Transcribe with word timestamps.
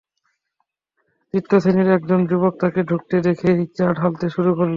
তৃত্যশ্রেণীর 1.33 1.89
এক 1.91 2.03
জন 2.09 2.21
যুবক 2.29 2.53
তাঁকে 2.61 2.81
ঢুকতে 2.83 3.15
দেখেই 3.21 3.59
চা 3.77 3.87
ঢালতে 3.99 4.27
শুরু 4.35 4.51
করল। 4.57 4.69